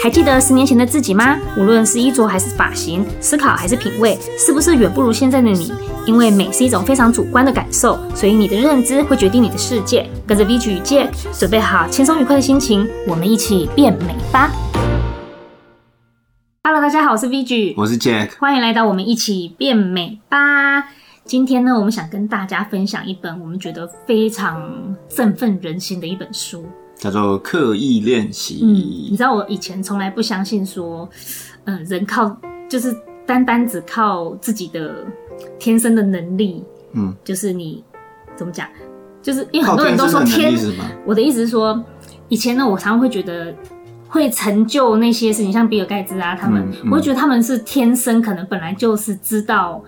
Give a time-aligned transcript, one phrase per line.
[0.00, 1.36] 还记得十年前的自己吗？
[1.56, 5.72] 无论是衣着还是发型，思考还是品味，是不是远不如现在的你？
[6.06, 10.08] 因为美是一种非常主观的感受，所以你的认知会决定你的世界。
[10.24, 14.52] 跟着 VG 与 Jack，准备好轻松愉快的心情，我们一起变美吧
[16.62, 20.90] ！Hello，大家好，我是 VG，我是 Jack，欢迎来到我们一起变美吧。
[21.24, 26.64] 今天呢，我们想跟大家分享一本我们觉得非常振奋人心的一本书。
[26.98, 28.60] 叫做刻意练习。
[28.62, 31.08] 嗯，你知道我以前从来不相信说，
[31.64, 32.36] 嗯，人靠
[32.68, 35.06] 就是单单只靠自己的
[35.58, 37.82] 天生的能力，嗯，就是你
[38.36, 38.66] 怎么讲，
[39.22, 40.74] 就是因为很多人都说天，天
[41.06, 41.82] 我的意思是说，
[42.28, 43.54] 以前呢，我常常会觉得
[44.08, 49.82] 会成就那些事情，像比尔盖茨啊他们，嗯嗯、我会觉得他们是天生可能本来就是知道。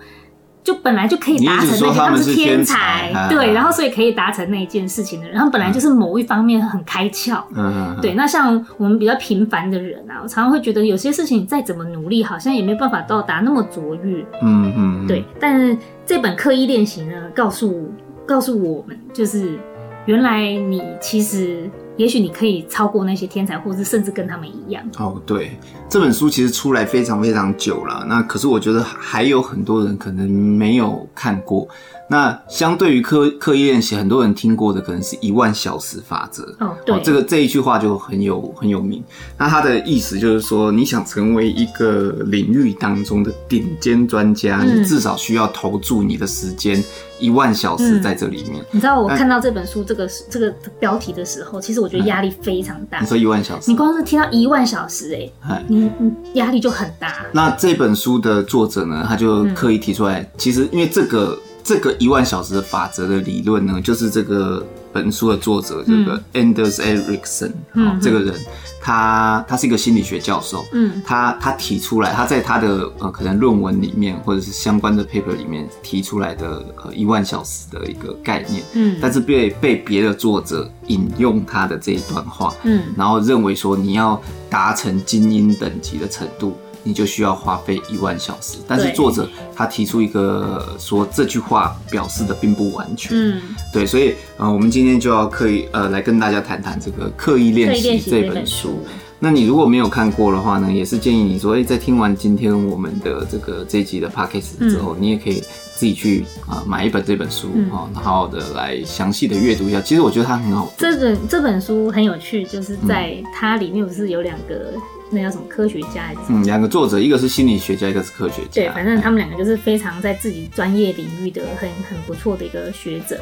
[0.63, 8.13] 就本来就可以达成那件，他们是天才，对，然后所以可以达成那一件事情的人，他们本来就是某一方面很开窍，嗯，对。
[8.13, 15.25] 那像我们比较平凡的人啊，我常常会觉得有些事情再怎么努力，好像也没办法到达那么卓越，嗯嗯，对。
[15.39, 17.91] 但是这本刻意练习呢，告诉
[18.27, 19.57] 告诉我们，就是
[20.05, 21.69] 原来你其实。
[22.01, 24.83] 也许你可以超过那些天才，或是甚至跟他们一样。
[24.97, 25.51] 哦，对，
[25.87, 31.67] 这本书其实出来非常非常久了，那可是我觉得还有很多人可能没有看过。
[32.11, 36.43] 那相对于刻刻意练习，很多人听过的可能是一万小时法则。
[36.59, 39.01] 哦，对，这个这一句话就很有很有名。
[39.37, 46.83] 那它的意思就是说，你想成为一个领域当中的顶尖专家，嗯，你至少需要投注你的时间
[47.17, 48.61] 一万小时在这里面。
[48.61, 52.99] 嗯，你知道我看到这本书这个这个标题的时候，其实我觉得压力非常大。
[52.99, 57.25] 嗯，你说一万小时，你光是听到一万小时，欸，哎，你你压力就很大。
[57.31, 61.39] 那这本书的作者呢，他就刻意提出来，嗯，其实因为这个。
[61.63, 68.35] 这个一万小时的法则的理论呢，就是这个本书的作者这个 Anders Ericsson，嗯，这个人，
[68.81, 86.57] 他他是一个心理学教授，嗯，他他提出来，他在他的呃可能论文里面或者是相关的 paper 里面提出来的呃一万小时的一个概念，嗯，但是被被别的作者引用他的这一段话，嗯，然后认为说你要达成精英等级的程度。
[86.83, 98.79] 你就需要花费一万小时，但是作者他提出一个说这句话表示的并不完全，嗯，对，所以呃，我们今天就要刻意呃来跟大家谈谈这个刻意练习这本书。
[99.23, 105.43] 那你如果没有看过的话呢，也是建议你说，哎，在听完今天我们的这个这一集的 podcast 之后，嗯，你也可以
[105.75, 109.79] 自己去啊买一本这本书啊，嗯，好好的来详细的阅读一下。
[109.79, 110.73] 其实我觉得它很好。
[110.75, 114.73] 这本这本书很有趣，就是在它里面不是有两个。
[115.11, 116.41] 那叫什么科学家还是什么？
[116.41, 118.61] 嗯，两个作者，一个是心理学家，一个是科学家。
[118.61, 123.19] 对，反正他们两个就是非常在自己专业领域的很很不错的一个学者。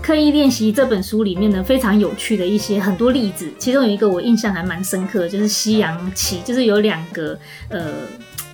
[0.00, 7.90] 刻意练习这本书里面呢，非常有趣的一些很多例子，其中有一个我印象还蛮深刻，就是西洋棋，就是有两个呃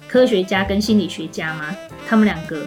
[0.07, 1.75] 科学家跟心理学家嘛，
[2.09, 2.67] 他们两个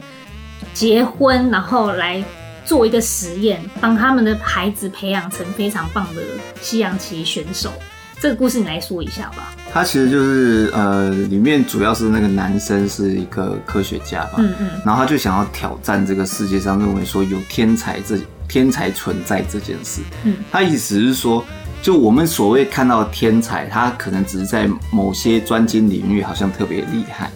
[0.74, 2.22] 结婚，然后来
[2.66, 6.22] 做一个实验，帮他们的孩子培养成非常棒的
[6.62, 7.72] 西洋棋选手。
[8.20, 9.56] 这个故事你来说一下吧。
[9.74, 21.44] 他其实就是呃，里面主要是那个男生是一个科学家吧，嗯嗯，然后他就想要挑战这个世界上认为说有天才这天才存在这件事，嗯，他意思是说，
[21.82, 27.32] 就我们所谓看到的天才，他可能只是在某些专精领域好像特别厉害，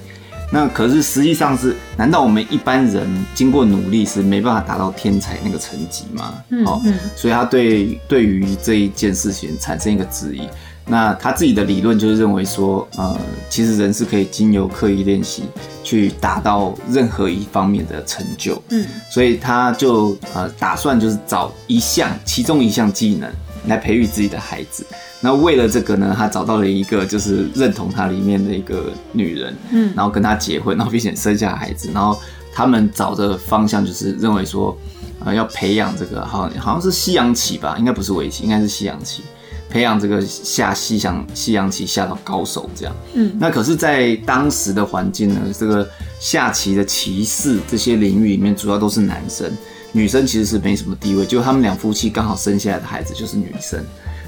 [0.53, 6.35] 那可是实际上是，难道我们一般人经过努力是没办法达到天才那个层级吗？
[6.49, 6.79] 嗯，哦，
[7.15, 10.47] 所以他对对于这一件事情产生一个质疑。
[10.89, 13.17] 那他自己的理论就是认为说，呃，
[13.49, 15.43] 其实人是可以经由刻意练习
[15.83, 23.29] 去达到任何一方面的成就，嗯，所以他就呃打算就是找一项其中一项技能
[23.65, 24.85] 来培育自己的孩子。
[25.19, 32.17] 那为了这个呢，他找到了一个就是认同他里面的一个女人，嗯，然后跟他结婚，然后并且生下孩子，然后
[32.53, 34.77] 他们找的方向就是认为说，
[35.25, 39.23] 呃，要培养这个好好像是西洋棋吧，应该不是围棋，应该是西洋棋。
[39.69, 45.87] 培养这个下西洋西洋棋下到高手这样，嗯，那可是，在当时的环境呢，这个
[46.19, 49.51] 下棋的棋士这些领域里面，主要都是男生，
[49.91, 51.25] 女生其实是没什么地位。
[51.25, 53.83] 就他们两夫妻刚好生下来的孩子就是女生，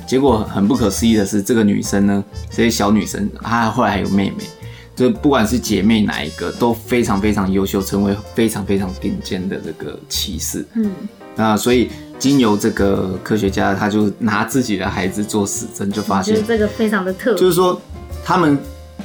[0.05, 4.43] 结果很不可思议的是，这个女生呢，这些小女生，她后来还有妹妹，
[4.93, 10.91] 就不管是姐妹哪一个，都非常非常优秀，成为非常非常顶尖的这个骑士，嗯，
[11.35, 11.89] 那所以。
[12.19, 17.81] 经由这个科学家，他就拿自己的孩子做实证，就发现这个非常的特别，就是说
[18.23, 18.59] 他们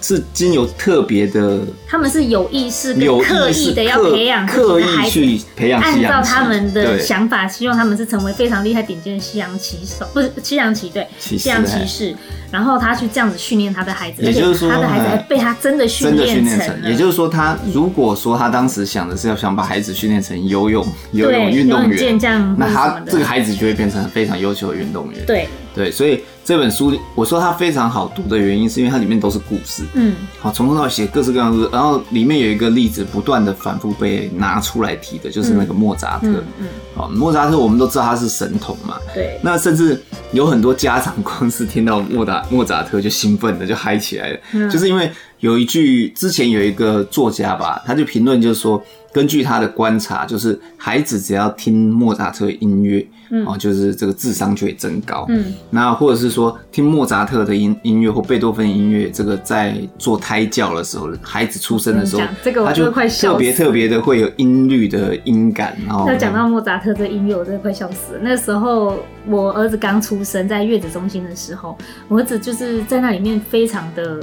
[0.05, 12.15] 是经由特别的，他们是有意识、刻意的要培养刻意去培养，按照他们的想法，希望他们是成为非常厉害、顶尖的西洋棋手，不是西洋棋对，西洋棋士。
[12.51, 16.83] 然后他去这样子训练他的孩子，也就是说，他的孩子还被他真的训练成。
[16.85, 22.21] 也就是说，他如果说他当时想的是要想把孩子训练成游泳游泳运动员，
[22.59, 25.25] 那他这个孩子就会变成非常优秀的运动员。
[25.27, 26.23] 对对，所以。
[26.47, 36.29] 这本书我说它非常好读的原因，是因为它里面都是故事，嗯，好，从头到尾写各式各样的故事，然后里面有一个例子不断的反复被拿出来提的，就是那个莫扎特，
[36.59, 39.99] 嗯，好，莫扎特我们都知道他是神童嘛，对，那甚至
[40.33, 45.11] 有很多家长 光是听到莫扎莫扎特就兴奋的就嗨起来了，就是因为
[45.45, 48.83] 有一句之前有一个作家吧，他就评论就是说。
[49.15, 68.21] 根据他的观察，就是孩子只要听莫扎特音乐，嗯，哦，就是这个智商就会增高，嗯，那或者是说听莫扎特的音音乐或贝多芬音乐，这个在做胎教的时候，孩子出生的时候，这个我就快笑死，特别特别的会有音律的音感，然后要讲到莫扎特这音乐，我真的快笑死了。
[68.21, 68.99] 那时候
[69.29, 74.19] 我儿子刚出生在月子中心的时候，我儿子就是在那里面非常的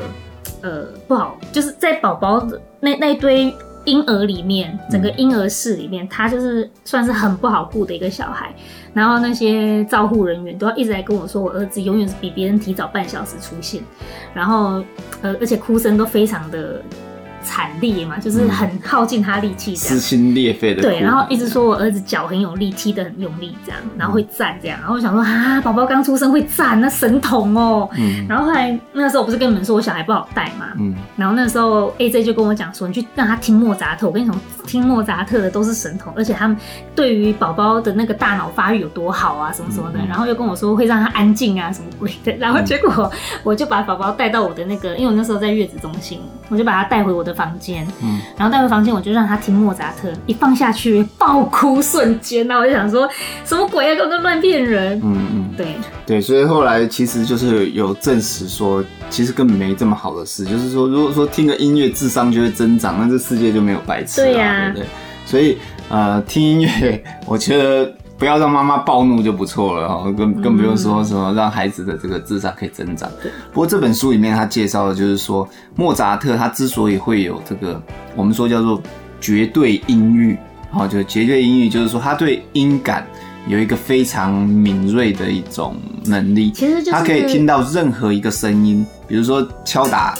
[0.61, 3.53] 呃不好，就是在宝宝的那那堆。
[3.85, 8.53] 婴儿里面，整个婴儿室里面，他就是算是很不好顾的一个小孩。
[8.93, 13.81] 然后那些照护人员都要一直在跟我说，我儿子永远是比别人提早半小时出现，
[14.35, 14.83] 然后
[15.23, 16.79] 呃，而且哭声都非常的。
[17.43, 20.81] 惨烈嘛，就是很耗尽他力气，撕心裂肺的。
[20.81, 27.89] 对，然后一直说我儿子脚很有力，踢得很用力，这样，然后会站这样，然后我想说啊，宝宝刚出生会站，那神童哦。
[27.97, 28.25] 嗯。
[28.27, 30.95] 然后后来那时候我不是跟你们说我小孩不好带嘛，嗯。
[31.15, 36.55] 然后那时候 AJ 就跟我讲说，你去让他听莫扎特，我跟你讲，听莫扎特的都是神童，而且他们
[36.95, 39.99] 对于宝宝的那个大脑发育有多好啊，什么什么的。
[40.07, 42.31] 然后又跟我说会让他安静啊，什么鬼的。
[42.33, 43.11] 然后结果
[43.43, 53.07] 我就把宝宝带到我的那个，因为我那时候在月子中心，我就把他带回我的房间，嗯，然后带回房间，我就让他听莫扎特，一放下去爆哭瞬间，那我就想说
[53.45, 55.67] 什么鬼啊，都在乱骗人，嗯嗯，对。
[56.05, 64.87] 对，所以后来其实就是有证实说，其实根本没这么好的事，就是说如果说听个音乐智商就会增长，那这世界就没有白痴啊，对呀，对不对？
[65.25, 65.57] 所以
[65.89, 67.93] 呃，听音乐，我觉得。
[68.21, 73.09] 不要让妈妈暴怒就不错了哈，更更不用说什么让孩子的这个智商可以增长。
[73.19, 73.31] 对。
[73.51, 77.81] 不过这本书里面他介绍的就是说，莫扎特他之所以会有这个
[78.15, 78.79] 我们说叫做
[79.19, 80.37] 绝对音域，
[80.69, 83.07] 好，就绝对音域就是说他对音感
[83.47, 85.75] 有一个非常敏锐的一种
[86.05, 86.51] 能力。
[86.51, 90.15] 其实就是他可以听到任何一个声音，比如说敲打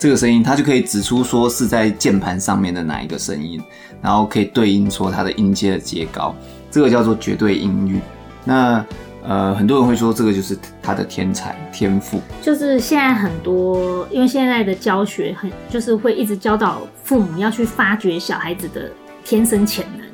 [0.00, 3.62] 这个声音，他就可以指出说是在键盘上面的哪一个声音，
[4.02, 6.34] 然后可以对应说它的音阶的阶高。
[6.78, 7.98] 这个叫做绝对音域，
[8.44, 8.84] 那
[9.24, 12.22] 呃，很多人会说这个就是他的天才天赋。
[12.40, 18.88] 就是现在很多，因为现在的教学很，就是会一直教导父母要去发掘小孩子的
[19.24, 20.06] 天生潜能，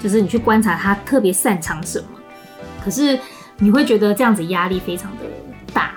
[0.00, 2.06] 就是你去观察他特别擅长什么。
[2.84, 3.18] 可是
[3.58, 5.24] 你会觉得这样子压力非常的
[5.72, 5.90] 大，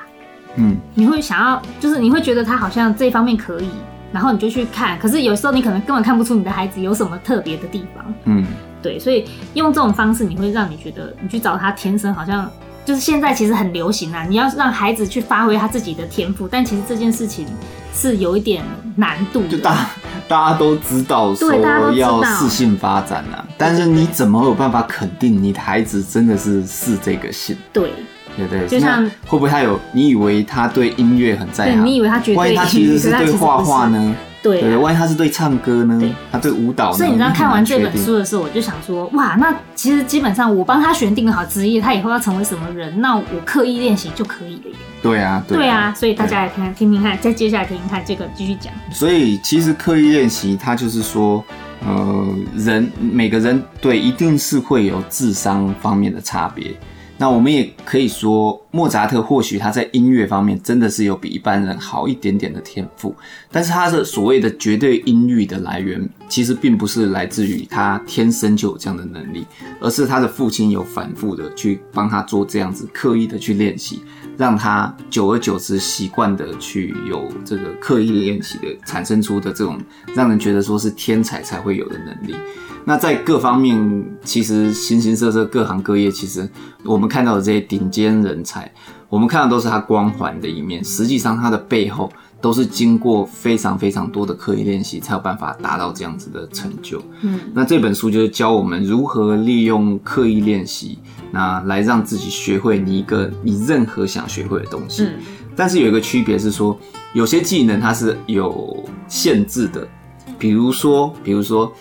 [0.55, 3.69] 嗯，你会想要，就是你会觉得他好像这方面可以，
[4.11, 8.43] 然后你就去看，可是有时候你可能根本看不出你的孩子有什么特别的地方，嗯。
[8.87, 12.49] 对，所以用这种方式，你会让你觉得你去找他天生好像
[12.85, 14.23] 就是现在其实很流行啊。
[14.23, 17.45] 你要让孩子去发挥他自己的天赋，但其实这件事情
[17.93, 18.63] 是有一点
[18.95, 19.49] 难度的。
[19.49, 19.89] 就大
[20.29, 21.53] 大家都知道说
[21.95, 27.57] 要适性发展啊，但是你怎么有办法肯定你的孩子真的是是这个性？
[27.73, 27.91] 对
[28.37, 29.77] 对对，就像会不会他有？
[29.91, 34.15] 你以为他对音乐很在行，你以为他绝对，万一他其实是对画画呢？
[34.51, 35.97] 对，对，万一他是对唱歌呢？
[35.99, 36.97] 对，他对舞蹈呢？
[36.97, 44.75] 所以你知道看完这本书的时候，我就想说，哇，那其实基本上我帮他选定好职业，他以后要成为什么人，那我刻意练习就可以了耶。
[45.01, 48.73] 对啊，对啊，对啊，所以大家来看看，听听看，再接下来听听看，这个继续讲。
[48.91, 51.43] 所以其实刻意练习，它就是说，
[51.85, 56.73] 呃，人每个人对一定是会有智商方面的差别。
[57.19, 63.15] 那我们也可以说，莫扎特或许他在音乐方面真的是有比一般人好一点点的天赋，
[63.51, 69.45] 但是他的所谓的绝对音域的来源，其实并不是来自于他天生就有这样的能力，
[69.79, 74.01] 而是他的父亲有反复的去帮他做这样子刻意的去练习，
[74.37, 79.81] 让他久而久之习惯的去有这个刻意练习的产生出的这种
[80.13, 82.35] 让人觉得说是天才才会有的能力。
[82.87, 86.49] 那在各方面，其实形形色色、各行各业，其实
[86.85, 88.71] 我们看到的这些顶尖人才，
[89.09, 97.03] 我们看到都是他光环的一面，实际上他的背后都是经过非常非常多的刻意练习，才有办法达到这样子的成就。
[97.23, 100.97] 嗯，那这本书就是教我们如何利用刻意练习，
[101.29, 105.03] 那来让自己学会你一个你任何想学会的东西。
[105.03, 105.13] 嗯，
[105.57, 106.79] 但是有一个区别是说。
[107.13, 109.87] 有些技能它是有限制的，
[110.37, 111.71] 比如说，比如说，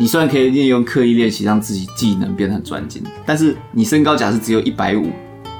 [0.00, 5.10] 你虽然可以利用刻意练习让自己技能变得很专精，但是你身高假设只有一百五，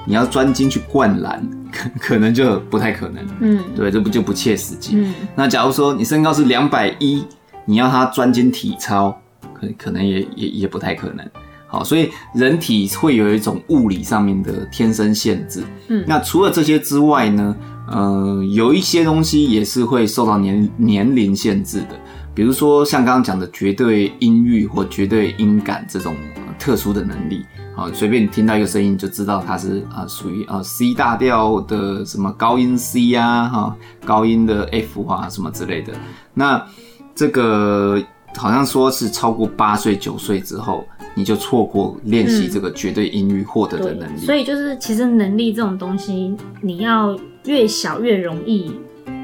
[0.06, 3.22] 你要专精去灌篮，可 可能就不太可能。
[3.40, 4.92] 嗯，对，这不就不切实际。
[4.94, 7.22] 嗯，那假如说你身高是两百一，
[7.66, 9.14] 你要他专精体操，
[9.52, 11.28] 可可能也也也不太可能。
[11.66, 15.62] 好，所以人体会有一种物理上面的天生限制。
[15.88, 17.54] 嗯，那除了这些之外呢，
[17.90, 22.00] 呃，有一些东西也是会受到年年龄限制的，
[22.40, 26.16] 比如说像刚刚讲的绝对音域或绝对音感这种
[26.58, 27.44] 特殊的能力。
[27.76, 35.92] 啊，随便你听到一个声音就知道它是啊属于啊 C 大调的什么高音 C 啊，哈，高音的 F 啊什么之类的。
[36.32, 36.66] 那
[37.14, 38.02] 这个
[38.34, 40.86] 好像说是超过八岁九岁之后。
[41.16, 44.20] 你就错过练习这个绝对音域获得的能力。
[44.20, 48.72] 嗯，所以就是其实能力这种东西，你要越小越容易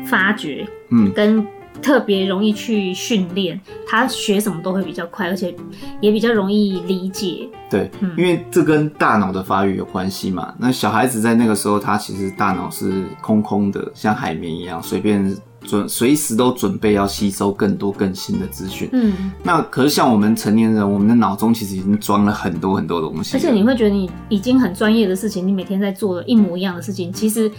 [0.05, 1.47] 发掘，嗯，跟
[1.87, 5.55] 特别容易去训练，他学什么都会比较快，而且
[6.01, 7.49] 也比较容易理解。
[7.71, 10.53] 对，嗯，因为这跟大脑的发育有关系嘛。
[10.59, 15.33] 那小孩子在那个时候，他其实大脑是空空的，像海绵一样，随便。
[15.65, 18.89] 准随时都准备要吸收更多更新的资讯。
[18.93, 23.37] 嗯，那可是像我们成年人，我们的脑中其实已经装了很多很多东西。
[23.37, 27.51] 而且你会觉得你已经很专业的事情，你每天在做的一模一样的事情，其实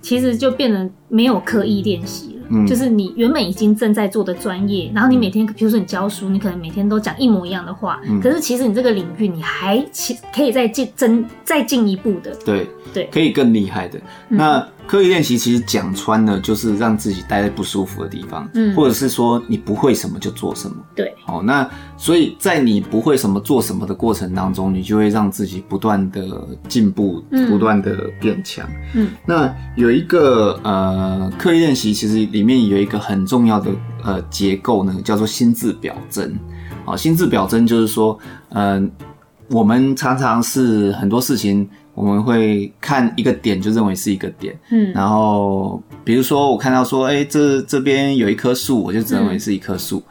[0.00, 2.41] 其实就变得没有刻意练习了。
[2.52, 8.00] 嗯，就是你原本已经正在做的专业，然后你每天，比如说你教书，你可能每天都讲一模一样的话。
[8.06, 12.34] 嗯，可是其实你这个领域，你还其可以再进增再进一步的。
[12.44, 14.00] 对对，可以更厉害的。
[14.28, 14.66] 那。
[14.86, 33.70] 刻意练习其实讲穿了，就是让自己待在不舒服的地方，嗯，或者是说你不会什么就做什么，对，哦，那所以在你不会什么做什么的过程当中，你就会让自己不断的进步，不断的变强，嗯，那有一个呃刻意练习，其实里面有一个很重要的
[34.02, 36.38] 呃结构呢，叫做心智表征，
[36.84, 38.18] 好，心智表征就是说，
[38.50, 39.06] 嗯、呃，
[39.48, 41.66] 我们常常是很多事情。
[41.94, 50.02] 我们会看一个点就认为是一个点，嗯，然后比如说我看到说，哎，这这边有一棵树，我就认为是一棵树。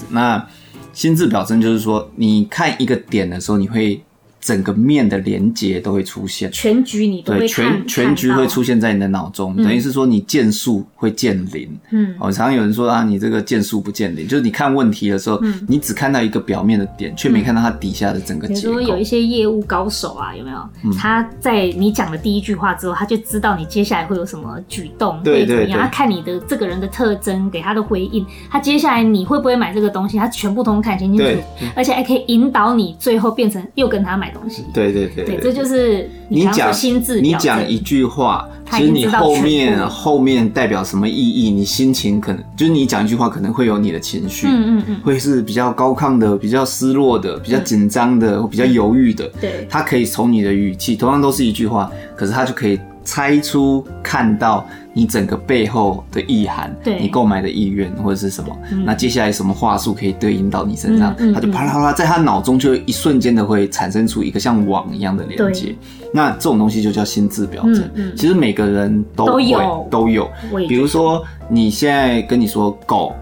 [0.00, 0.48] 嗯，那
[0.92, 4.02] 心智表征就是说，你看一个点的时候，你会。
[4.40, 11.68] 整个面的连接都会出现，全局你都会对全全局会出现在你的脑中，嗯、等于是说你见树会见林。
[11.90, 18.60] 嗯，哦，常常有人说啊，你这个见树不见林，就是你看问题的时候，嗯、你只看到一个表面的点，却没看到它底下的整个结构。
[18.60, 20.56] 比如说有一些业务高手啊，有没有？
[20.84, 31.44] 嗯、他在你讲的第一句话之后，他就知道你接下来会有什么举动，对对对，他看你的这个人的特征，给他的回应，他接下来你会不会买这个东西，他全部都看清清楚，对
[31.76, 34.29] 而且还可以引导你最后变成又跟他买。
[34.32, 37.20] 东西对对对，对，这就是你讲心智。
[37.20, 41.50] 你讲一句话，其实你后面后面代表什么意义？
[41.50, 49.30] 你心情可能就是你讲一句话，可能会有你的情绪，嗯嗯嗯，会是比较高亢的、比较失落的、比较紧张的、或比较犹豫的。
[49.40, 54.66] 对，他可以从你的语气，同样都是一句话，可是他就可以猜出看到。
[54.92, 65.76] 你整个背后的意涵，对你购买的意愿或者是什么，嗯、那接下来什么话术可以对应到你身上，嗯嗯、他就啪啦啪啦，在他脑中就一瞬间的会产生出一个像网一样的连接。
[66.12, 67.88] 那这种东西就叫心智表征。
[68.16, 70.28] 其实每个人都会都有，都有。
[70.66, 73.14] 比如说，你现在跟你说狗。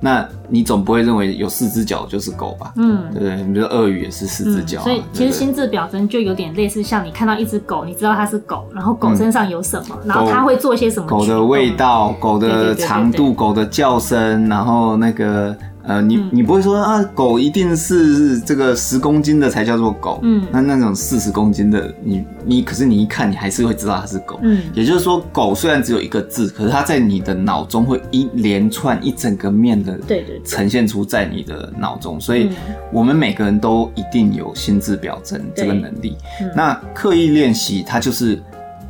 [0.00, 2.72] 那你总不会认为有四只脚就是狗吧？
[2.76, 3.36] 嗯，对不对？
[3.36, 11.06] 你比如说鳄鱼也是四只脚，所以其实心智表征就有点类似，像你看到一只狗，你知道它是狗，然后狗身上有什么，然后它会做些什么？
[11.08, 15.56] 狗的味道、狗的长度、狗的叫声，然后那个。
[15.86, 32.50] 呃，你你不会说啊，狗一定是这个十公斤的才叫做狗，嗯，那那种四十公斤的，你你可是你一看，你还是会知道它是狗，嗯，也就是说，狗虽然只有一个字，可是它在你的脑中会一连串一整个面的，对对，呈现出在你的脑中，所以
[32.92, 36.16] 我们每个人都一定有心智表征这个能力，
[36.54, 38.42] 那刻意练习它就是。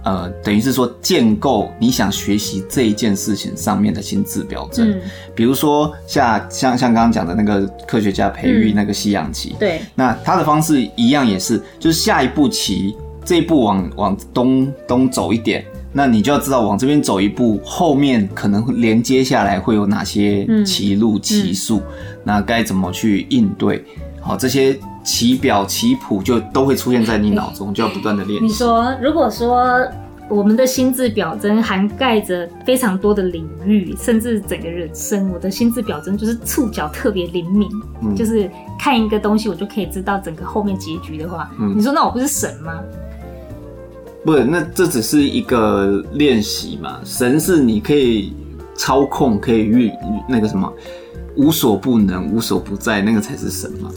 [0.07, 5.01] 呃，等于是说建构你想学习这一件事情上面的心智表征，嗯、
[5.35, 12.95] 比如说像像像刚刚讲的那个科学家培育那个西洋棋，嗯、对，那他的方式一样也是，就是下一步棋
[13.25, 21.83] 这一步往往东东走一点，那你就要知道往这边走一步，后面可能连接下来会有哪些棋路棋数，
[22.23, 23.85] 那该怎么去应对？
[24.21, 24.79] 好，这些。
[25.07, 28.45] 棋表、棋谱就都会出现在你脑中，就要不断的练习。
[28.45, 29.87] 你说，如果说
[30.29, 37.69] 我们的心智表征涵盖着非常多的领域，甚至整个人生，我的心智表征就是触角特别灵敏，
[38.03, 42.81] 嗯、就是看一个东西，我就可以知道整个后面结局的话，嗯、你说那我不是神吗？
[44.25, 46.99] 不，那这只是一个练习嘛。
[47.05, 48.35] 神是你可以
[48.75, 49.93] 操控，可以运
[50.29, 50.69] 那个什么
[51.37, 53.89] 无所不能、无所不在，那个才是神嘛。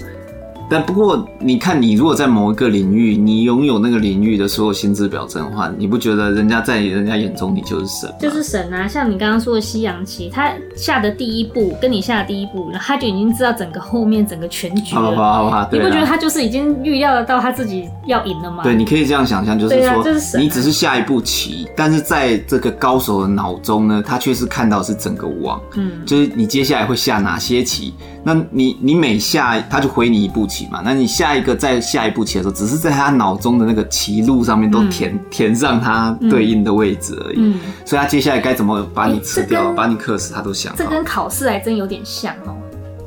[0.70, 8.14] 但不过，你看，你如果在某一个领域，你拥有那个领域的所有心智表征的话，你不觉得人家在人家眼中你就是神？
[8.20, 8.88] 就是神啊！
[8.88, 15.02] 像你刚刚说的西洋棋，他下的第一步跟你下的第一步，他就已经知道整个后面整个全局了。
[15.02, 18.64] 好吧，好吧，你不觉得他就是已经预料得到他自己要赢了吗？
[18.64, 20.06] 对，你可以这样想象，就是说，
[20.40, 27.94] 你只是下一步棋，但是在这个高手的脑中呢，他却是看到是整个网，嗯，就是你接下来会下哪些棋。
[28.24, 37.38] 那你你每下他就回你一步棋嘛，那你下一个再下一步棋的时候，只是在他脑中的那个棋路上面都填、嗯、填上他对应的位置而已。
[37.38, 40.76] 嗯，所以他接下来该怎么把你吃掉，欸、把你克死，他都想。
[40.76, 42.56] 这跟考试还真有点像哦，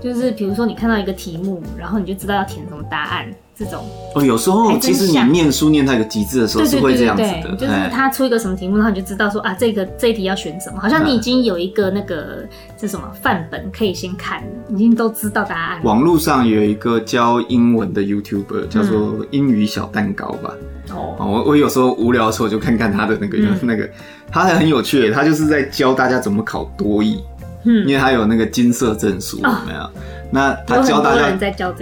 [0.03, 3.27] 就是比如说你看到一个题目，然后你就知道要填什么答案。
[3.55, 3.85] 这种。
[4.15, 12.39] 哦，有时候其实你念书念到一个极致的时候是会这样子的，就是他出一个什么题目，然后你就知道说啊，这个这一题要选什么，好像你已经有一个那个
[12.81, 15.81] 是什么范本可以先看，已经都知道答案。
[15.85, 20.55] 网络上有一个教英文的 YouTuber 叫做英语小蛋糕吧，
[20.91, 23.87] 哦、嗯，我我有时候无聊的时候就看看他的那个、嗯、 那个，
[24.31, 27.23] 他还很有趣，他就是在教大家怎么考多益，
[27.65, 29.81] 嗯，因为他有那个金色证书，有没有？
[29.81, 29.91] 哦
[30.35, 31.27] 那他教大家，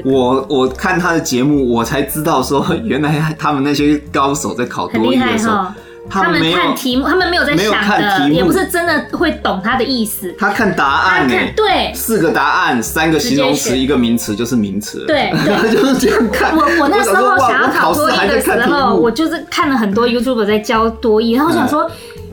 [0.05, 5.67] 我我看他的节目，我才知道说，原来他们那些高手在考多益的时候，
[6.11, 7.71] 他们看题目，他们没有在想
[8.01, 10.35] 的，也不是真的会懂他的意思。
[10.37, 15.05] 他看答案，对，四个答案，三个形容词，一个名词就是名词。
[15.07, 16.57] 对， 他就是这样看。
[16.57, 21.89] 我我那时候想要考多益的时候，我就是看了很多 YouTuber 在教多益，然后想说。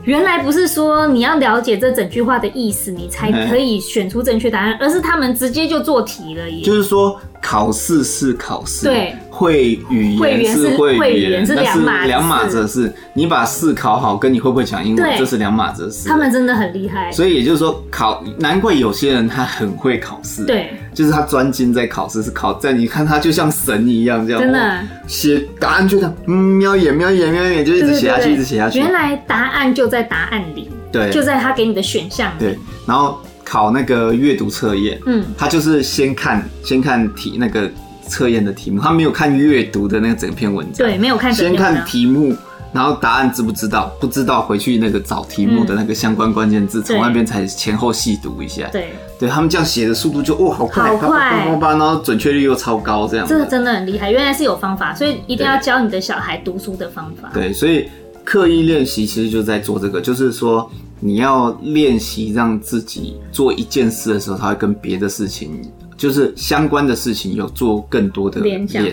[0.08, 6.64] 原来不是说你要了解这整句话的意思，你才可以选出正确答案，而是他们直接就做题了耶。
[6.64, 12.94] 就是说，考试是考试，对，会语言是会语言，是两码两码子事。
[13.13, 16.10] 你把试考好，跟你会不会讲英文，这是两码子事。
[16.10, 17.10] 他们真的很厉害。
[17.10, 28.80] 所以也就是说，考难怪有些人他很会考试，对，就是他专精在考试，是考在你看他就像神一样这样，真的写答案就这样，嗯，瞄一眼瞄一眼瞄一眼，就一直写下去，一直写下去。
[28.80, 30.70] 原来答案就在答案里。
[30.92, 32.39] 对，就在他给你的选项里。
[32.39, 37.71] 对，然后考那个阅读测验，嗯，他就是先看先看题那个
[38.06, 40.86] 测验的题目，他没有看阅读的那个整篇文章。
[40.86, 41.34] 对，没有看。
[41.34, 42.36] 先看题目，
[42.74, 43.89] 然后答案知不知道？
[44.02, 48.67] 不知道，回去那个找题目的那个相关关键字，从、嗯、那边才前后细读一下。
[48.69, 53.26] 对，对他们这样写的速度就哦，好快，好快，然后准确率又超高，这样。
[53.26, 57.30] 这个真的很厉害，原来是有方法，所以一定要教你的小孩读书的方法。
[57.34, 57.88] 对，对所以。
[58.30, 65.62] 刻意练习其实就在做这个，就是说你要练习让自己做一件事的时候，他会跟别的事情，
[65.95, 68.91] 就是相关的事情有做更多的连接。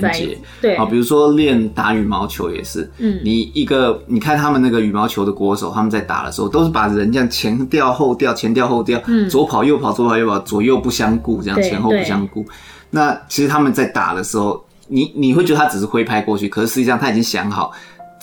[0.60, 12.44] 对，好，比如说练打羽毛球也是，嗯，你一个你看他们那个羽毛球的国手，他们在打的时候都是把人这样前调后调，前调后调，嗯，左跑右跑，左跑右跑，左右不相顾，这样前后不相顾。
[12.90, 17.72] 那其实他们在打的时候，你你会觉得他只是挥拍过去，可是实际上他已经想好。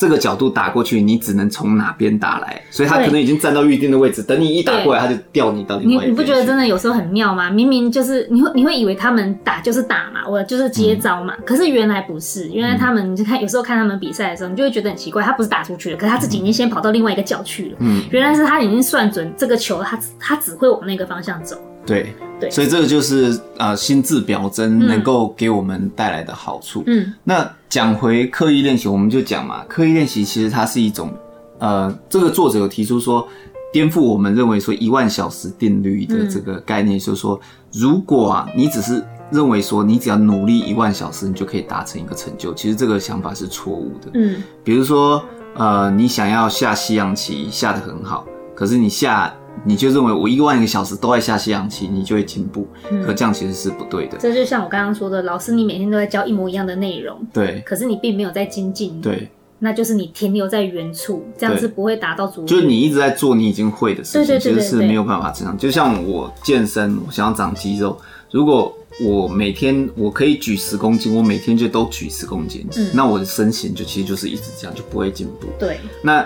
[0.02, 6.06] 这个角度打过去，你只能从哪边打来，所以他可能已经站到预定的位置，等你一打过来，他就掉你到另外。
[6.06, 7.52] 你你不觉得真的有时候很妙吗？
[7.52, 17.78] 明明就是你会你会以为他们打就是打嘛，我就是接招嘛，嗯、可是原来不是，原来他们你就看有时候看他们比赛的时候，你就会觉得很奇怪，他不是打出去了，可是他自己已经先跑到另外一个角去了。
[17.82, 21.56] 嗯，原来是他已经算准这个球，他他只会往那个方向走。
[21.92, 26.84] 对对，所以这个就是呃心智表征能够给我们带来的好处。
[26.88, 31.14] 嗯，那讲回刻意练习，我们就讲嘛，刻意练习其实它是一种
[31.60, 33.28] 呃，这个作者有提出说，
[33.72, 37.40] 颠覆我们认为说一万小时定律的这个概念，就是说，
[37.74, 44.10] 如果啊你只是认为说你只要努力一万小时，你就可以达成一个成就，其实这个想法是错误的。
[44.16, 45.24] 嗯，比如说
[45.54, 48.26] 呃，你想要下西洋棋下得很好，
[48.56, 49.32] 可是你下。
[49.64, 54.18] 你就认为我一万个小时都在下西洋棋，你就会进步，嗯，可这样其实是不对的。
[54.18, 62.44] 这就像我刚刚说的，老师你每天都在教一模一样的内容，对，可是你并没有在精进，对，那就是你停留在原处，这样是不会达到主。
[62.46, 65.56] 就是你一直在做你已经会的事情，其实是没有办法成长。
[65.56, 67.96] 就像我健身，我想要长肌肉，
[68.32, 75.48] 如果我每天我可以举十公斤，我每天就都举十公斤，嗯，那我的身形就其实就是一直这样，就不会进步。
[75.60, 76.26] 对，那。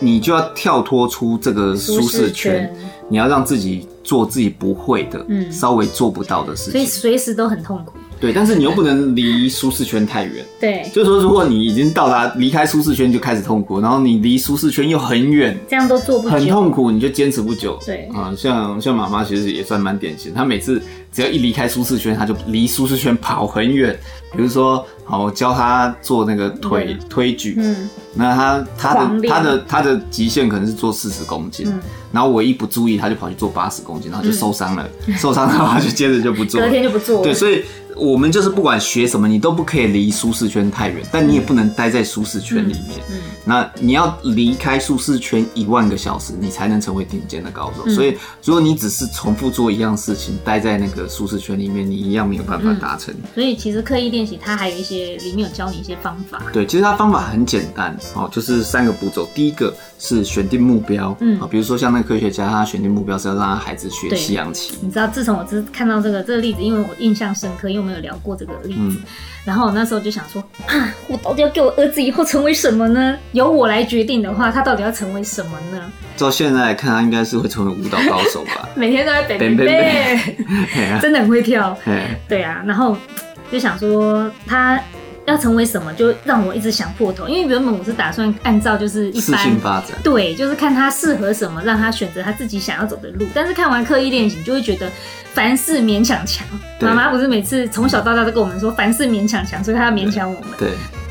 [0.00, 2.72] 你就要跳脱出这个舒适圈，
[3.08, 7.97] 你要让自己做自己不会的，嗯，稍微做不到的事情，所以随时都很痛苦。
[8.20, 10.44] 对，但是你又不能离舒适圈太远。
[10.58, 17.78] 对，就是说，如果你已经到达离开舒适圈就开始痛苦，然后你离舒适圈又很远，这样都做不久，很痛苦，你就坚持不久。
[17.86, 23.96] 对，啊，像像妈妈其实也算蛮典型，她每次只要一离开舒适圈，她就离舒适圈跑很远。
[24.36, 31.80] 比如说，好，我教她做那个腿推举，嗯，那她她的她的她的极限可能是做四十公斤，嗯，
[32.12, 37.22] 然后我一不注意，他就跑去做八十公斤，然后就受伤了，嗯、受伤的话就接着就不做，隔天就不做了。
[37.22, 37.62] 对，所以。
[37.98, 43.00] 我们就是不管学什么，你都不可以离舒适圈太远，但你也不能待在舒适圈里面。
[43.10, 47.82] 嗯，嗯，那你要离开舒适圈一万个小时，你才能成为顶尖的高手。
[47.86, 53.14] 嗯，所以，如果你只是重复做一样事情，待在那个舒适圈里面，你一样没有办法达成。
[53.34, 56.42] 所以，其实刻意练习它还有一些里面有教你一些方法。
[56.52, 59.28] 对，其实它方法很简单哦，就是三个步骤。
[59.34, 59.74] 第一个。
[60.00, 64.74] 是选定目标，嗯，比如说像那个科学家，他选定目标是要让他孩子学西洋棋。
[64.80, 68.96] 你知道，自从我只看到这个这个例子，因为我印象深刻，因为我们有聊过这个例子，嗯、
[69.44, 73.16] 然后我那时候就想说 啊，我到底要给我儿子以后成为什么呢？
[73.32, 75.90] 由我来决定的话，他到底要成为什么呢？
[76.16, 78.68] 照现在来看，他应该是会成为舞蹈高手吧？
[78.76, 80.36] 每天都在背背背，
[81.00, 81.76] 真的很会跳。
[82.28, 82.96] 对啊，然后
[83.50, 84.78] 就想说他。
[85.28, 87.28] 要成为什么，就让我一直想破头。
[87.28, 93.26] 因为原本我是打算按照就是一般发展，对，就是看他适合什么，让他选择他自己想要走的路。
[93.34, 94.90] 但是看完刻意练习，就会觉得
[95.34, 96.46] 凡事勉强强。
[96.80, 100.50] 妈妈不是每次从小到大都跟我们说凡事勉强强，所以他要勉强我们。
[100.58, 100.70] 对，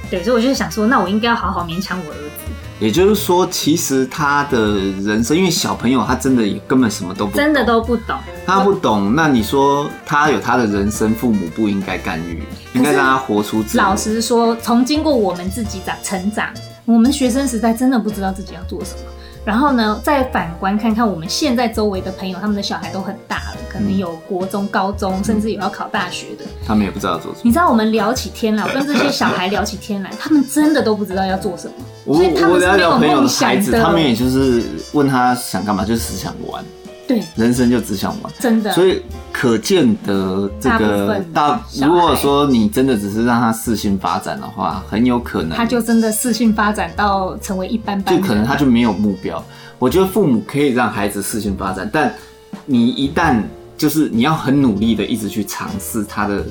[0.10, 2.52] 对，所以我就想说，那我应该要好好勉强我儿子。
[2.80, 9.16] 也就是说，其实他的人生，因为小朋友他真的也根本什么都不懂，真的都不懂，他不懂。
[9.16, 13.78] 那你说他有他的人生，父母不应该干预，应该让他活出自己。
[13.80, 16.50] 老实说，从经过我们自己长成长，
[16.86, 19.00] 我们学生时代真的不知道自己要做什么。
[19.48, 26.44] 然后呢，再反观看看我们现在周围的朋友，他们的小孩都很大了，可能有国中、高中，甚至有要考大学的。
[26.66, 27.42] 他们也不知道要做什么。
[27.44, 31.74] 你知道我们聊起天来，我跟这些小孩聊起天来，他们真的都不知道要做什么。
[32.04, 33.06] 我所以他们是没有梦想的。
[33.06, 36.62] 我聊聊朋友的孩子，他们也就是问他想干嘛，就是只想玩。
[37.08, 38.72] 对，人生就只想玩，真的。
[38.74, 49.42] 所以可见得这个大，如果说你真的只是让他适性发展的话，很有可能他就真的适性发展到成为一般般，就可能他就没有目标。
[49.80, 52.14] 我觉得父母可以让孩子适性发展，但
[52.66, 53.42] 你一旦
[53.78, 56.44] 就是你要很努力的一直去尝试他的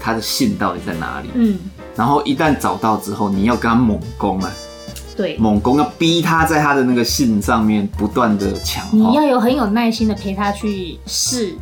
[0.00, 1.58] 他的性到底在哪里，嗯，
[1.96, 4.52] 然后一旦找到之后，你要跟他猛攻啊。
[5.16, 11.54] 对，猛攻要逼他在他的那个信上面不断的强化，你要有很有耐心的陪他去试，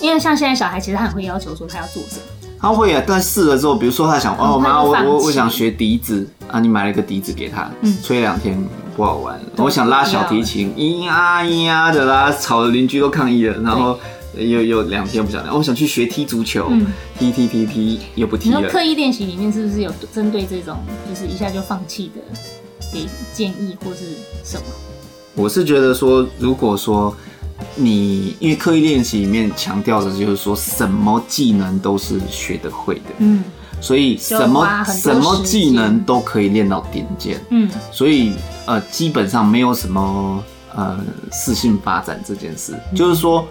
[0.00, 2.22] 因为像现在小孩其实他很会要求说他要做什么，
[2.60, 8.62] 他会啊，但试了之后，比如说他想哦妈，我我我想学笛子啊，你买了一个笛子给他，嗯，吹两天
[8.96, 13.98] 不好玩，我想拉小提琴，咿呀咿呀的啦，吵的邻居都抗议了，然后
[14.36, 16.70] 又又两天不想我想去学踢足球，
[17.18, 18.68] 踢踢踢踢又不踢了。
[18.68, 20.76] 刻意练习里面是不是有针对这种
[21.08, 22.20] 就是一下就放弃的？
[22.92, 24.04] 给建议或是
[24.44, 24.64] 什么？
[25.34, 27.14] 我是觉得说，如果说
[27.74, 33.44] 你因为刻意练习里面强调的就是说什么技能都是学得会的，嗯，
[33.80, 38.34] 所以什么什么技能都可以练到顶尖，嗯，所以
[38.66, 40.42] 呃基本上没有什么
[40.74, 40.98] 呃
[41.32, 43.46] 适性发展这件事，嗯、就是说。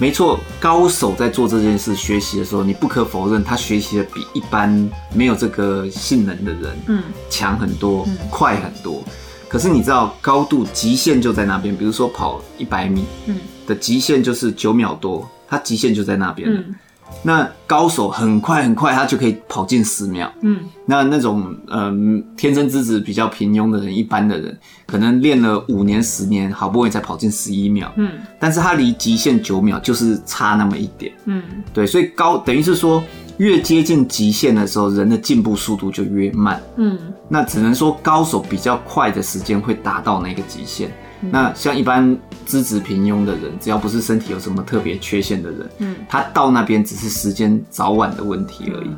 [0.00, 9.02] 没错，高手在做这件事学习的时候，你不可否认，他学习的比一般没有这个性能的人，嗯，强很多，嗯，快很多。
[9.48, 16.60] 可是你知道，高度极限就在那边，比如说跑一百米，嗯，的极限就是九秒多，他极限就在那边了。
[16.60, 16.74] 嗯
[17.22, 20.32] 那高手很快很快，他就可以跑进十秒。
[20.42, 27.92] 嗯，那那种嗯天生资质比较平庸的人，一般的人可能练了五年十年，好不容易才跑进十一秒。
[27.96, 31.12] 嗯，但是他离极限九秒就是差那么一点。
[31.24, 31.42] 嗯，
[31.74, 33.02] 对，所以高等于是说，
[33.38, 36.62] 越接近极限的时候，人的进步速度就越慢。
[36.76, 36.96] 嗯，
[37.28, 40.90] 那只能说高手比较快的时间会达到那个极限。
[41.20, 48.90] 那像一般资质平庸的人，只要不是身体有什么特别缺陷的人，嗯，他到那边只是时间早晚的问题而已，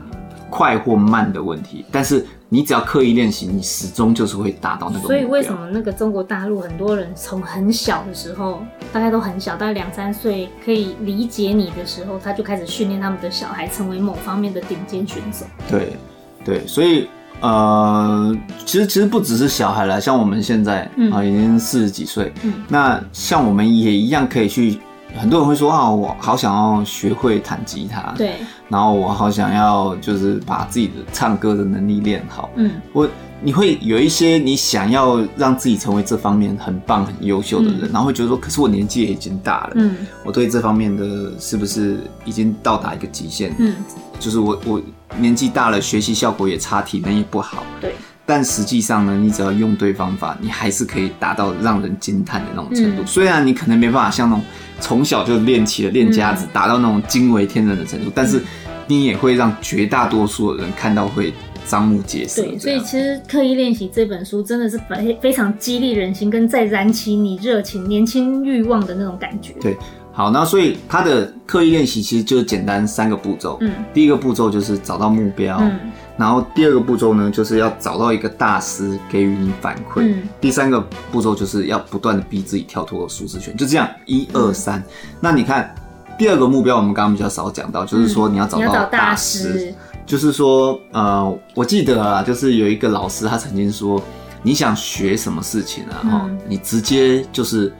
[0.48, 1.84] 快或慢的问题。
[1.90, 5.06] 但是你只要刻意练习，你始终就是会达到那个。
[5.06, 15.46] 所以为什么那个中国大陆很多人从很小的时候，大概都很小，大概两三岁可以理解你的时候，他就开始训练他们的小孩成为某方面的顶尖选手。
[15.70, 15.96] 对，
[16.44, 17.08] 对，所以。
[17.40, 24.78] 呃，其实其实不只是小孩啦，像我们现在啊、嗯呃，已经四十几岁，嗯，那像我们也一样可以去。
[25.18, 28.34] 很多人会说啊，我好想要学会弹吉他，对，
[28.68, 33.08] 然后我好想要就是把自己的唱歌的能力练好，嗯，我
[33.42, 43.54] 你会有一些你想要让自己成为这方面很棒很优秀的人，嗯、然后会觉得说，可是我年纪也已经大了，嗯，我对这方面的是不是已经到达一个极限？
[43.58, 43.76] 嗯，
[44.18, 44.80] 就是我我。
[45.18, 47.64] 年纪大了，学习效果也差，体能也不好。
[47.80, 53.02] 对，但实际上呢，你只要用对方法，你还是可以达到让人惊叹的那种程度。
[53.02, 54.44] 嗯、虽然你可能没办法像那种
[54.78, 58.40] 从小就练起了练家子，达到那种惊为天人的程度，但是
[58.86, 61.34] 你也会让绝大多数的人看到会
[61.70, 62.42] 瞠目结舌。
[62.42, 69.54] 对，所以其实刻意练习这本书真的是非非常激励人心，跟再燃起你热情、年轻欲望的那种感觉。
[69.60, 69.76] 对。
[70.12, 73.56] 好，那所以他的刻意练习其实就是简单三个步骤。
[73.60, 75.78] 嗯，第一个步骤就是找到目标，嗯，
[76.18, 84.80] 然后第二个步骤呢，就是要找到一个大师给予你反馈，嗯，第三个步骤就是要不断的逼自己跳脱舒适圈，就这样一二三。
[84.80, 84.84] 嗯，
[85.20, 85.72] 那你看
[86.18, 89.74] 第二个目标，我们刚刚比较少讲到，就是说你要找到大师，嗯，大师
[90.10, 94.02] 就是说呃，我记得啊，就是有一个老师他曾经说，
[94.42, 97.72] 你想学什么事情啊，哈，嗯，你直接就是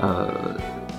[0.00, 0.28] 呃。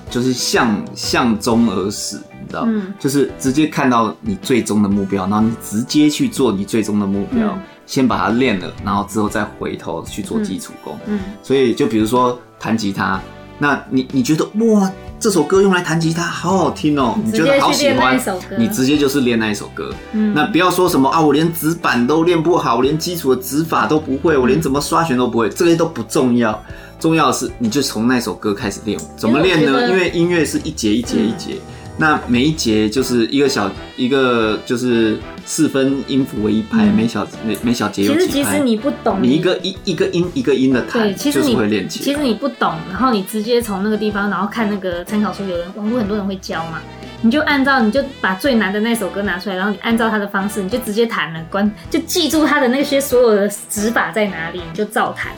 [0.10, 10.98] 就是向向终而始，你知道，嗯，就是直接看到你最终的目标，然后你直接去做你最终的目标，嗯，先把它练了，然后之后再回头去做基础功。
[11.08, 13.20] 嗯，所以就比如说弹吉他，
[13.60, 18.20] 那你你觉得哇，这首歌用来弹吉他好好听哦，你觉得好喜欢，
[18.58, 19.90] 你直接就是练那一首歌。
[20.12, 26.64] 嗯，那不要说什么啊，我连指板都练不好，我连基础的指法都不会，我连怎么刷弦都不会，这些都不重要。
[27.00, 29.00] 重要的是，你就从那首歌开始练。
[29.16, 29.88] 怎么练呢？
[29.90, 31.62] 因为音乐是一节一节一节，嗯，
[32.00, 38.26] 那每一节就是一个小一个就是四分音符为一拍，嗯，每小每每小节有几拍。
[38.26, 42.04] 其实其实你不懂你，一个一一个音一个音的弹，就是会练起。
[42.04, 46.80] 其实你不懂，然后你直接从那个地方，然后看那个参考书，有人网络很多人会教嘛，
[47.22, 55.32] 你就按照你就把最难的那首歌拿出来，然后你按照他的方式，你就直接弹了，关就记住他的那些所有的指法在哪里，你就照弹。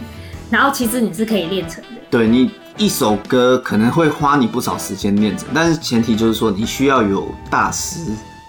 [0.50, 1.90] 然后其实你是可以练成的。
[2.10, 8.00] 对，你一首歌可能会花你不少时间练着，但是前提就是说你需要有大师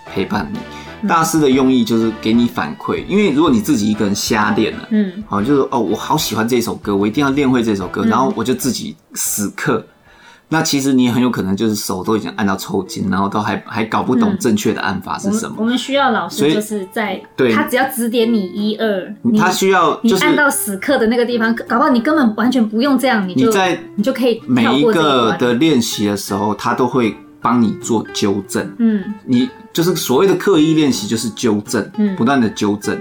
[0.06, 1.08] 陪伴你。
[1.08, 9.84] 大师的用意就是给你反馈，因为如果你自己一个人瞎练了，嗯，好，就是哦，我好喜欢这首歌，我一定要练会这首歌，然后我就自己死磕。
[10.52, 15.54] 那其实你也很有可能就是手都已经按到抽筋，然后都还还搞不懂正确的按法是什么。
[15.56, 28.68] 嗯、我，们需要老师就是在，对，他只要指点你一二，他需要就是你按到死磕的那个地方，搞不好你根本完全不用这样，你就你在你就可以每一个的练习的时候，他都会帮你做纠正。
[28.78, 32.98] 嗯，你就是所谓的刻意练习，就是纠正，嗯，不断的纠正。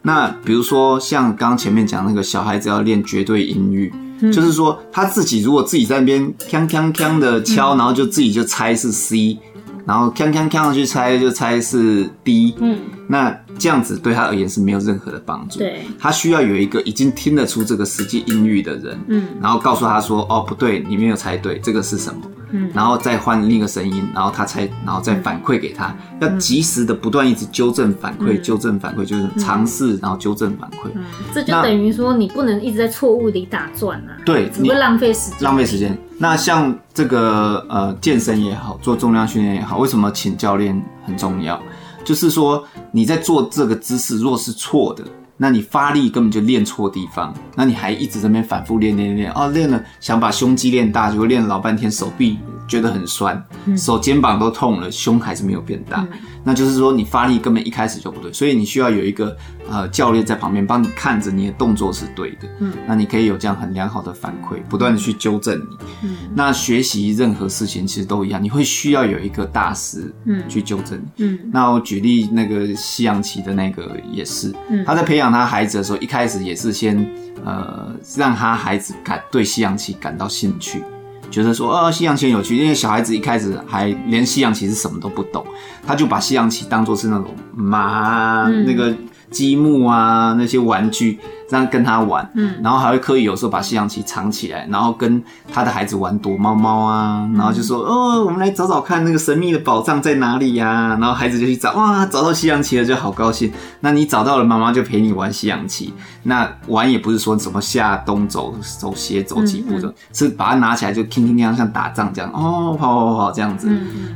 [0.00, 3.92] 那比如说像刚刚前面讲那个小孩子要练绝对音域。
[4.32, 9.38] 就是说，他自己如果自己在那边锵锵锵的敲，然后就自己就猜是 C，
[9.86, 15.60] 然后锵锵锵上去猜就猜是 D，嗯，那这样子对他而言是没有任何的帮助。
[15.60, 22.20] 对，他需要有一个已经听得出这个实际音域的人，嗯，然后告诉他说，哦，不对，你没有猜对，这个是什么？
[22.50, 30.88] 嗯，然后再换另一个声音，然后他猜，然后再反馈给他，嗯、要及时的不断一直纠正反馈，纠、嗯、正反馈就是尝试，然后纠正反馈。
[30.94, 35.96] 嗯，这就等于说你不能一直在错误里打转啊，对，你会浪费时间，浪费时间。
[36.18, 41.60] 那像这个呃健身也好，做重量训练也好，为什么请教练很重要？
[42.04, 45.04] 就是说你在做这个姿势，若是错的。
[45.36, 53.42] 那你发力根本就练错地方，那你还一直在那边反复练练练哦，练了想把胸肌练大，结果练了老半天手臂觉得很酸，
[53.76, 56.06] 手肩膀都痛了，胸还是没有变大。
[56.42, 59.36] 那就是说你发力根本一开始就不对，所以你需要有一个
[59.68, 65.76] 呃教练在旁边帮你看着你的动作是对的，嗯，那你可以有这样很良好的反馈，不断的去纠正你。
[66.04, 71.24] 嗯，那学习任何事情其实都一样，你会需要有一个大师，嗯，去纠正你。
[71.24, 76.96] 嗯，那我举例那个西洋棋的那个也是，嗯，他在培养他孩子的时候，一开始也是先
[77.44, 80.82] 呃让他孩子感对西洋棋感到兴趣。
[81.30, 85.44] 觉得说，哦，西洋棋很有趣，因为小孩子一开始还连西洋棋是什么都不懂，
[85.84, 88.94] 他就把西洋棋当做是那种马、嗯、那个
[89.30, 91.18] 积木啊那些玩具。
[91.48, 103.52] 这样跟他玩，嗯，然后还会刻意有时候把西洋棋藏起来，然后跟他的孩子玩躲猫猫啊，嗯、然后就说哦，我们来找找看那个神秘的宝藏在哪里呀、啊，然后孩子就去找，哇，找到西洋棋了就好高兴。
[103.80, 105.94] 那你找到了，妈妈就陪你玩西洋棋。
[106.24, 113.68] 那玩也不是说什么下东走走斜走几步的，嗯嗯、是把它拿起来就叮叮叮像打仗这样，哦，跑跑跑这样子。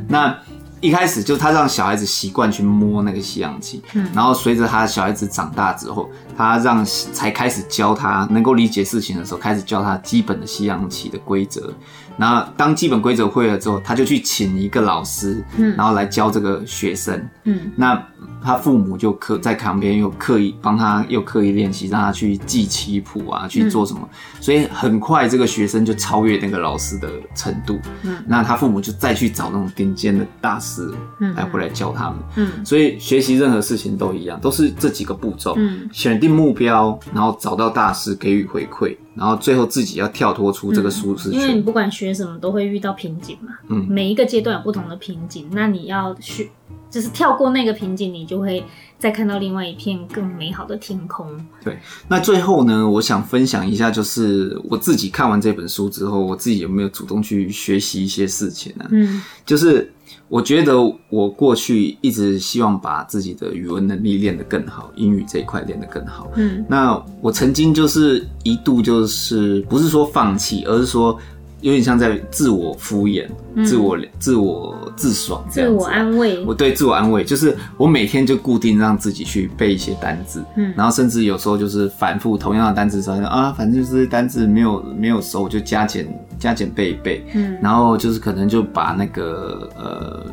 [0.09, 0.35] 那。
[0.81, 11.73] 一开始就是他让小孩子习惯去摸那个吸氧机，嗯，然后随着他小孩子长大之后，他让才开始教他能够理解事情的时候，开始教他基本的吸氧器的规则。
[12.21, 18.01] 然后当基本规则会了之后，他就去请一个老师，嗯，然后来教这个学生，嗯，那
[18.43, 27.79] 他父母就刻在旁边，又刻意帮他，又刻意练习，让他去记棋谱啊，去做什么，嗯、所以很快这个学生就超越那个老师的程度。
[28.03, 32.19] 嗯，那他父母就再去找那种顶尖的大师，嗯，来回来教他们。
[32.37, 35.55] 嗯，所以学习任何事情都一样，都是这几个步骤。
[35.57, 41.41] 嗯，选定目标，然后找到大师给予回馈，然后最后自己要跳脱出这个舒适圈。
[41.41, 43.53] 因为你不管学什么，都会遇到瓶颈嘛。
[43.69, 46.51] 嗯，每一个阶段有不同的瓶颈，那你要去。
[46.89, 48.65] 就是跳过那个瓶颈，你就会
[48.99, 51.25] 再看到另外一片更美好的天空。
[51.63, 58.85] 对，那最后呢，我想分享一下，就是我自己看完这本书之后，我自己有没有主动去学习一些事情呢？
[58.91, 59.93] 嗯，就是
[60.29, 60.77] 我觉得
[61.09, 66.31] 我过去一直希望把自己的语文能力练得更好，英语这一块练得更好。
[66.37, 71.19] 嗯，那我曾经就是一度就是不是说放弃，而是说。
[71.61, 76.45] 有点像在自我敷衍、嗯、自我、自我自爽这样子，自我安慰。
[76.45, 86.07] 我对自我安慰就是我每天就固定让自己去背一些单字，嗯，然后甚至有时候就是反复同样的单字，说啊，反正就是单字没有没有熟，我就加减
[86.39, 90.27] 加减背一背，嗯，然后就是可能就把那个呃，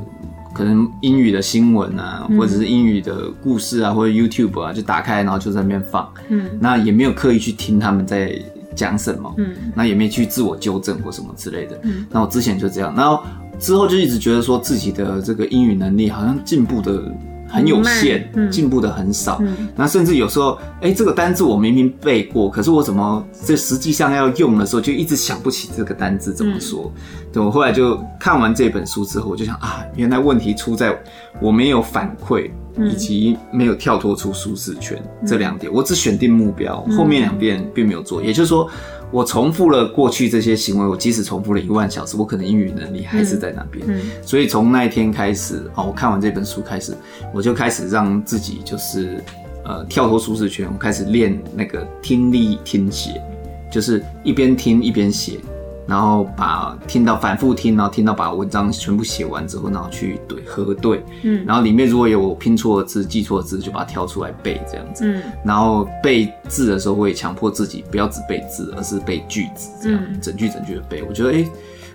[0.53, 8.41] 可能英语的新闻啊，或者是英语的故事啊，或者 YouTube 啊，就打开，然后就在那边放，嗯，那也没有刻意去听他们在。
[8.77, 9.33] 讲什么？
[9.37, 11.77] 嗯，那也没去自我纠正或什么之类的。
[11.83, 13.23] 嗯，那我之前就这样，然后
[13.59, 17.11] 之后就一直觉得说自己的这个英语能力好像进步的
[17.49, 19.39] 很有限，进步的很少。
[19.41, 26.91] 嗯，那甚至有时候，哎、欸，这个单字我明明背过，可是我怎么这实际上要用的时候就一直想不起这个单字怎么说？
[26.95, 27.01] 嗯、
[27.33, 30.95] 对，我后来就看完这本书之后，我就想啊，原来问题出在
[31.41, 32.51] 我没有反馈。
[32.79, 38.21] 以及没有跳脱出舒适圈、嗯、这两点，我只选定目标，后面两遍并没有做。
[38.21, 38.69] 嗯、也就是说，
[39.11, 43.85] 我重复了过去这些行为，我即使重复了一万小时，我可能英语能力还是在那边。
[44.21, 46.93] 所以从那一天开始，哦，我看完这本书开始，
[47.33, 49.23] 我就开始让自己就是
[49.63, 53.21] 呃跳脱舒适圈，我开始练那个听力听写，
[53.71, 55.39] 就是一边听一边写。
[55.88, 71.02] 然后把听到反复听，然后听到把文章全部写完之后，然后去对核对，嗯，然后里面如果有拼错的字、记错的字，就把它挑出来背这样子，嗯，然后背字的时候，我也强迫自己不要只背字，而是背句子，这样、嗯、整句整句的背。
[71.04, 71.47] 我觉得，哎，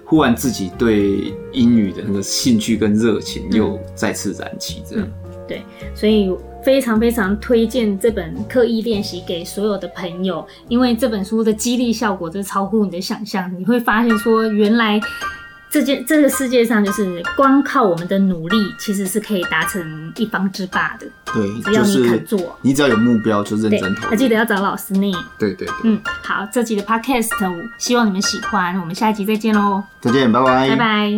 [0.04, 5.21] 忽然自己对英语的那个兴趣跟热情又再次燃起，这样、嗯，
[5.52, 5.62] 对，
[5.94, 6.34] 所以。
[6.64, 13.52] 非常非常推荐这本刻意练习给所有的朋友，因为这本书的激励效果真超乎你的想象。
[13.58, 15.00] 你会发现说，原来
[15.68, 21.06] 这件这个世界上就是光靠我们的努力，其实是可以达成一方之霸的。
[21.34, 24.10] 对，只要你肯做，你只要有目标就认真投。
[24.10, 25.12] 还记得要找老师呢。
[25.40, 25.74] 对对对。
[25.82, 27.28] 嗯，好，这集的 podcast
[27.76, 29.82] 希望你们喜欢，我们下一集再见喽。
[30.00, 30.68] 再见，拜拜。
[30.68, 31.16] 拜拜。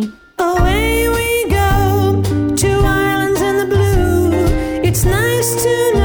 [5.45, 6.04] used to know